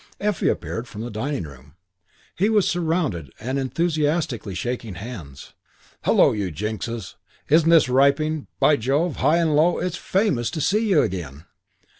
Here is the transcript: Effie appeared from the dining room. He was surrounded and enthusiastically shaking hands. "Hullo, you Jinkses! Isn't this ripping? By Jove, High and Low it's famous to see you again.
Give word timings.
Effie 0.19 0.49
appeared 0.49 0.87
from 0.87 1.01
the 1.01 1.11
dining 1.11 1.43
room. 1.43 1.75
He 2.35 2.49
was 2.49 2.67
surrounded 2.67 3.31
and 3.39 3.59
enthusiastically 3.59 4.55
shaking 4.55 4.95
hands. 4.95 5.53
"Hullo, 6.05 6.31
you 6.31 6.49
Jinkses! 6.51 7.17
Isn't 7.49 7.69
this 7.69 7.87
ripping? 7.87 8.47
By 8.59 8.77
Jove, 8.77 9.17
High 9.17 9.37
and 9.37 9.55
Low 9.55 9.77
it's 9.77 9.97
famous 9.97 10.49
to 10.49 10.59
see 10.59 10.89
you 10.89 11.03
again. 11.03 11.45